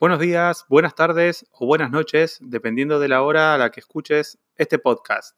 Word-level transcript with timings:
Buenos 0.00 0.18
días, 0.18 0.64
buenas 0.70 0.94
tardes 0.94 1.44
o 1.52 1.66
buenas 1.66 1.90
noches, 1.90 2.38
dependiendo 2.40 2.98
de 3.00 3.08
la 3.08 3.20
hora 3.20 3.52
a 3.52 3.58
la 3.58 3.70
que 3.70 3.80
escuches 3.80 4.38
este 4.56 4.78
podcast. 4.78 5.36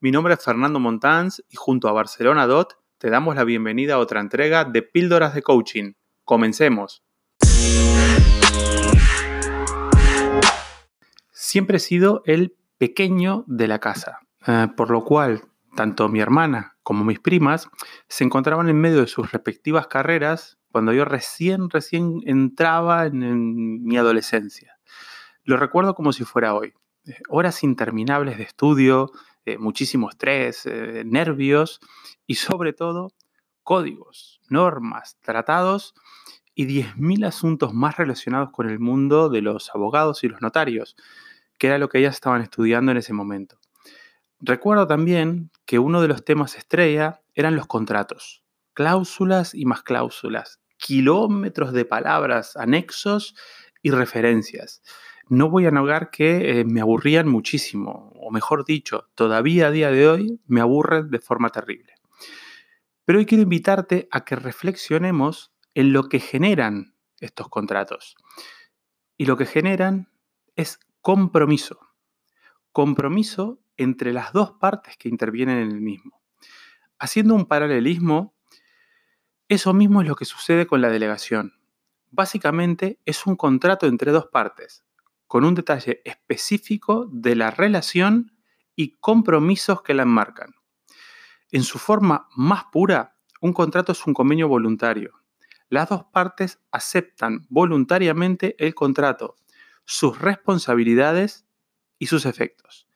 Mi 0.00 0.10
nombre 0.10 0.34
es 0.34 0.44
Fernando 0.44 0.78
Montans 0.78 1.42
y 1.48 1.56
junto 1.56 1.88
a 1.88 1.92
Barcelona 1.92 2.46
Dot 2.46 2.76
te 2.98 3.08
damos 3.08 3.36
la 3.36 3.44
bienvenida 3.44 3.94
a 3.94 3.98
otra 3.98 4.20
entrega 4.20 4.66
de 4.66 4.82
Píldoras 4.82 5.34
de 5.34 5.40
Coaching. 5.40 5.94
Comencemos. 6.24 7.02
Siempre 11.30 11.78
he 11.78 11.80
sido 11.80 12.22
el 12.26 12.54
pequeño 12.76 13.44
de 13.46 13.66
la 13.66 13.78
casa, 13.78 14.18
eh, 14.46 14.68
por 14.76 14.90
lo 14.90 15.06
cual 15.06 15.40
tanto 15.74 16.10
mi 16.10 16.20
hermana 16.20 16.71
como 16.82 17.04
mis 17.04 17.20
primas 17.20 17.68
se 18.08 18.24
encontraban 18.24 18.68
en 18.68 18.80
medio 18.80 19.00
de 19.00 19.06
sus 19.06 19.32
respectivas 19.32 19.86
carreras 19.86 20.58
cuando 20.70 20.92
yo 20.92 21.04
recién, 21.04 21.70
recién 21.70 22.20
entraba 22.24 23.06
en, 23.06 23.84
mi 23.84 23.96
adolescencia. 23.96 24.78
Lo 25.44 25.56
recuerdo 25.56 25.94
como 25.94 26.12
si 26.12 26.24
fuera 26.24 26.54
hoy. 26.54 26.72
Eh, 27.06 27.14
horas 27.28 27.62
interminables 27.62 28.38
de 28.38 28.44
estudio, 28.44 29.12
eh, 29.44 29.58
muchísimo 29.58 30.08
estrés, 30.08 30.66
eh, 30.66 31.02
nervios 31.04 31.80
y 32.26 32.36
sobre 32.36 32.72
todo 32.72 33.12
códigos, 33.62 34.40
normas, 34.48 35.18
tratados 35.20 35.94
y 36.54 36.66
10.000 36.66 37.26
asuntos 37.26 37.74
más 37.74 37.96
relacionados 37.96 38.50
con 38.50 38.68
el 38.68 38.78
mundo 38.78 39.28
de 39.28 39.42
los 39.42 39.70
abogados 39.74 40.24
y 40.24 40.28
los 40.28 40.40
notarios, 40.40 40.96
que 41.58 41.68
era 41.68 41.78
lo 41.78 41.88
que 41.88 41.98
ellas 41.98 42.14
estaban 42.14 42.42
estudiando 42.42 42.92
en 42.92 42.98
ese 42.98 43.12
momento. 43.12 43.58
Recuerdo 44.44 44.88
también 44.88 45.52
que 45.66 45.78
uno 45.78 46.02
de 46.02 46.08
los 46.08 46.24
temas 46.24 46.56
estrella 46.56 47.22
eran 47.32 47.54
los 47.54 47.68
contratos, 47.68 48.42
cláusulas 48.74 49.54
y 49.54 49.66
más 49.66 49.84
cláusulas, 49.84 50.60
kilómetros 50.78 51.72
de 51.72 51.84
palabras, 51.84 52.56
anexos 52.56 53.36
y 53.82 53.92
referencias. 53.92 54.82
No 55.28 55.48
voy 55.48 55.66
a 55.66 55.70
negar 55.70 56.10
que 56.10 56.58
eh, 56.58 56.64
me 56.64 56.80
aburrían 56.80 57.28
muchísimo, 57.28 58.12
o 58.16 58.32
mejor 58.32 58.64
dicho, 58.64 59.08
todavía 59.14 59.68
a 59.68 59.70
día 59.70 59.92
de 59.92 60.08
hoy 60.08 60.40
me 60.46 60.60
aburren 60.60 61.08
de 61.08 61.20
forma 61.20 61.50
terrible. 61.50 61.94
Pero 63.04 63.20
hoy 63.20 63.26
quiero 63.26 63.44
invitarte 63.44 64.08
a 64.10 64.24
que 64.24 64.34
reflexionemos 64.34 65.52
en 65.74 65.92
lo 65.92 66.08
que 66.08 66.18
generan 66.18 66.96
estos 67.20 67.48
contratos. 67.48 68.16
Y 69.16 69.26
lo 69.26 69.36
que 69.36 69.46
generan 69.46 70.10
es 70.56 70.80
compromiso. 71.00 71.78
Compromiso 72.72 73.61
entre 73.76 74.12
las 74.12 74.32
dos 74.32 74.52
partes 74.52 74.96
que 74.96 75.08
intervienen 75.08 75.58
en 75.58 75.70
el 75.70 75.80
mismo. 75.80 76.22
Haciendo 76.98 77.34
un 77.34 77.46
paralelismo, 77.46 78.34
eso 79.48 79.74
mismo 79.74 80.02
es 80.02 80.08
lo 80.08 80.14
que 80.14 80.24
sucede 80.24 80.66
con 80.66 80.80
la 80.80 80.88
delegación. 80.88 81.54
Básicamente 82.10 83.00
es 83.04 83.26
un 83.26 83.36
contrato 83.36 83.86
entre 83.86 84.12
dos 84.12 84.26
partes, 84.26 84.84
con 85.26 85.44
un 85.44 85.54
detalle 85.54 86.02
específico 86.04 87.08
de 87.10 87.34
la 87.34 87.50
relación 87.50 88.36
y 88.76 88.98
compromisos 88.98 89.82
que 89.82 89.94
la 89.94 90.02
enmarcan. 90.02 90.54
En 91.50 91.62
su 91.62 91.78
forma 91.78 92.28
más 92.36 92.64
pura, 92.72 93.16
un 93.40 93.52
contrato 93.52 93.92
es 93.92 94.06
un 94.06 94.14
convenio 94.14 94.48
voluntario. 94.48 95.12
Las 95.68 95.88
dos 95.88 96.04
partes 96.04 96.60
aceptan 96.70 97.46
voluntariamente 97.48 98.56
el 98.58 98.74
contrato, 98.74 99.36
sus 99.84 100.18
responsabilidades 100.18 101.46
y 101.98 102.06
sus 102.06 102.26
efectos. 102.26 102.88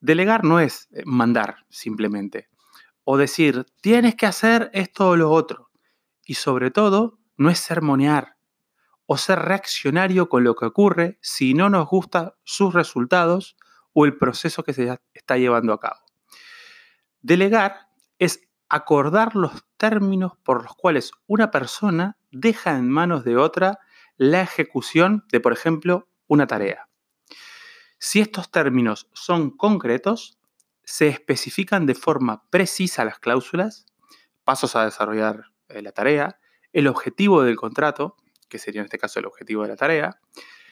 Delegar 0.00 0.44
no 0.44 0.60
es 0.60 0.88
eh, 0.92 1.02
mandar 1.04 1.66
simplemente, 1.68 2.48
o 3.04 3.16
decir, 3.16 3.66
tienes 3.80 4.14
que 4.14 4.26
hacer 4.26 4.70
esto 4.72 5.10
o 5.10 5.16
lo 5.16 5.30
otro 5.30 5.70
y 6.24 6.34
sobre 6.34 6.70
todo 6.70 7.18
no 7.36 7.50
es 7.50 7.58
sermonear 7.58 8.36
o 9.06 9.16
ser 9.16 9.38
reaccionario 9.38 10.28
con 10.28 10.44
lo 10.44 10.54
que 10.54 10.66
ocurre 10.66 11.18
si 11.22 11.54
no 11.54 11.70
nos 11.70 11.88
gustan 11.88 12.32
sus 12.44 12.74
resultados 12.74 13.56
o 13.94 14.04
el 14.04 14.18
proceso 14.18 14.62
que 14.62 14.74
se 14.74 14.98
está 15.14 15.38
llevando 15.38 15.72
a 15.72 15.80
cabo. 15.80 16.00
Delegar 17.22 17.88
es 18.18 18.42
acordar 18.68 19.34
los 19.34 19.64
términos 19.76 20.32
por 20.44 20.62
los 20.62 20.74
cuales 20.74 21.12
una 21.26 21.50
persona 21.50 22.18
deja 22.30 22.76
en 22.76 22.88
manos 22.88 23.24
de 23.24 23.36
otra 23.36 23.78
la 24.16 24.42
ejecución 24.42 25.24
de, 25.32 25.40
por 25.40 25.52
ejemplo, 25.52 26.08
una 26.26 26.46
tarea. 26.46 26.87
Si 27.98 28.20
estos 28.20 28.50
términos 28.50 29.08
son 29.12 29.50
concretos, 29.50 30.38
se 30.84 31.08
especifican 31.08 31.84
de 31.84 31.94
forma 31.94 32.48
precisa 32.48 33.04
las 33.04 33.18
cláusulas, 33.18 33.86
pasos 34.44 34.76
a 34.76 34.84
desarrollar 34.84 35.52
eh, 35.68 35.82
la 35.82 35.92
tarea, 35.92 36.38
el 36.72 36.86
objetivo 36.86 37.42
del 37.42 37.56
contrato, 37.56 38.16
que 38.48 38.58
sería 38.58 38.80
en 38.80 38.86
este 38.86 38.98
caso 38.98 39.18
el 39.18 39.26
objetivo 39.26 39.62
de 39.62 39.68
la 39.68 39.76
tarea, 39.76 40.20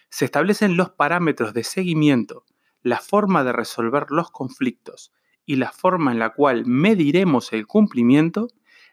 se 0.09 0.25
establecen 0.25 0.77
los 0.77 0.91
parámetros 0.91 1.53
de 1.53 1.65
seguimiento, 1.65 2.45
la 2.83 3.01
forma 3.01 3.43
de 3.43 3.53
resolver 3.53 4.07
los 4.11 4.31
conflictos 4.31 5.13
y 5.45 5.57
la 5.57 5.73
forma 5.73 6.13
en 6.13 6.21
la 6.21 6.31
cual 6.31 6.65
mediremos 6.65 7.53
el 7.53 7.67
cumplimiento, 7.67 8.49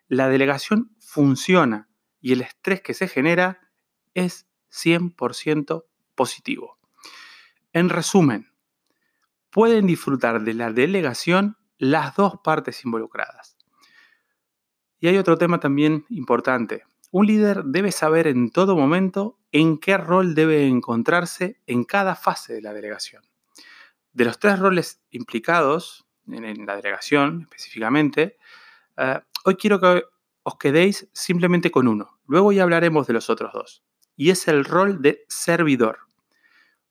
la 0.08 0.28
delegación 0.28 0.96
funciona 1.00 1.88
y 2.20 2.34
el 2.34 2.42
estrés 2.42 2.82
que 2.82 2.94
se 2.94 3.08
genera 3.08 3.72
es 4.14 4.48
100% 4.72 5.86
positivo. 6.16 6.80
En 7.74 7.90
resumen, 7.90 8.54
pueden 9.50 9.88
disfrutar 9.88 10.44
de 10.44 10.54
la 10.54 10.72
delegación 10.72 11.58
las 11.80 12.16
dos 12.16 12.36
partes 12.44 12.86
involucradas. 12.86 13.58
Y 15.00 15.08
hay 15.08 15.18
otro 15.18 15.40
tema 15.40 15.60
también 15.60 16.06
importante. 16.10 16.86
Un 17.10 17.26
líder 17.26 17.64
debe 17.64 17.92
saber 17.92 18.28
en 18.28 18.52
todo 18.52 18.76
momento 18.76 19.40
en 19.52 19.80
qué 19.80 19.98
rol 19.98 20.36
debe 20.36 20.68
encontrarse 20.68 21.60
en 21.66 21.84
cada 21.84 22.16
fase 22.16 22.54
de 22.54 22.62
la 22.62 22.74
delegación. 22.74 23.24
De 24.12 24.26
los 24.26 24.38
tres 24.38 24.60
roles 24.60 25.02
implicados 25.10 26.06
en 26.28 26.68
la 26.68 26.76
delegación 26.76 27.42
específicamente, 27.42 28.38
eh, 28.98 29.20
hoy 29.46 29.56
quiero 29.56 29.80
que 29.80 30.04
os 30.44 30.58
quedéis 30.60 31.10
simplemente 31.12 31.72
con 31.72 31.88
uno. 31.88 32.20
Luego 32.28 32.52
ya 32.52 32.62
hablaremos 32.62 33.08
de 33.08 33.14
los 33.14 33.32
otros 33.32 33.52
dos. 33.52 33.84
Y 34.16 34.30
es 34.30 34.48
el 34.48 34.64
rol 34.64 35.02
de 35.02 35.26
servidor. 35.28 36.13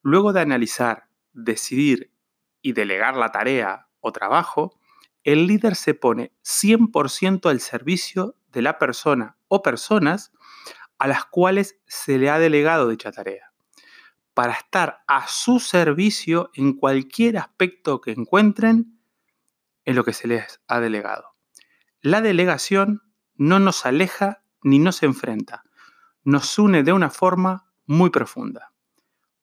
Luego 0.02 0.32
de 0.32 0.40
analizar, 0.40 1.08
decidir 1.32 2.12
y 2.60 2.72
delegar 2.72 3.16
la 3.16 3.30
tarea 3.30 3.88
o 4.00 4.12
trabajo, 4.12 4.78
el 5.24 5.46
líder 5.46 5.76
se 5.76 5.94
pone 5.94 6.32
100% 6.44 7.48
al 7.48 7.60
servicio 7.60 8.36
de 8.50 8.62
la 8.62 8.78
persona 8.78 9.36
o 9.48 9.62
personas 9.62 10.32
a 10.98 11.06
las 11.06 11.24
cuales 11.24 11.80
se 11.86 12.18
le 12.18 12.30
ha 12.30 12.38
delegado 12.38 12.88
dicha 12.88 13.12
tarea, 13.12 13.52
para 14.34 14.52
estar 14.52 15.02
a 15.06 15.26
su 15.28 15.58
servicio 15.60 16.50
en 16.54 16.74
cualquier 16.74 17.38
aspecto 17.38 18.00
que 18.00 18.12
encuentren 18.12 19.00
en 19.84 19.96
lo 19.96 20.04
que 20.04 20.12
se 20.12 20.28
les 20.28 20.60
ha 20.68 20.80
delegado. 20.80 21.34
La 22.00 22.20
delegación 22.20 23.02
no 23.34 23.58
nos 23.58 23.86
aleja 23.86 24.44
ni 24.62 24.78
nos 24.78 25.02
enfrenta, 25.02 25.64
nos 26.24 26.58
une 26.58 26.82
de 26.82 26.92
una 26.92 27.10
forma 27.10 27.72
muy 27.86 28.10
profunda. 28.10 28.72